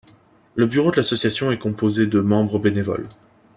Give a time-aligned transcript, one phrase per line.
[0.55, 3.07] Le bureau de l'association est composé de membres bénévoles.